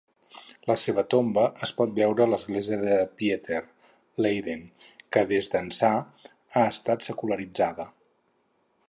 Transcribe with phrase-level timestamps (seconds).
[0.69, 3.59] La seva tomba es pot veure a l'església de Pieter,
[4.27, 4.65] Leiden,
[5.17, 7.87] que des d'ençà ha estat secularitzada.